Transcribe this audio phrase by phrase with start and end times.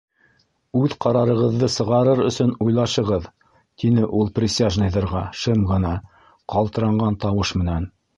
[0.77, 3.27] —Үҙ ҡарарығыҙҙы сығарыр өсөн уйлашығыҙ,
[3.83, 5.93] —тине ул при- сяжныйҙарға шым ғына,
[6.55, 7.87] ҡалтыранған тауыш менән.